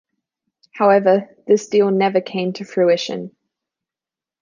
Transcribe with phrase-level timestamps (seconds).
[0.71, 3.35] However, this deal never came to fruition.